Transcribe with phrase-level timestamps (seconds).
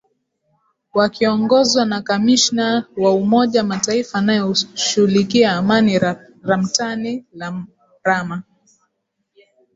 [0.93, 5.99] wakiongozwa na kamishna wa umoja mataifa anayeshukilia amani
[6.43, 8.43] ramtani lamrama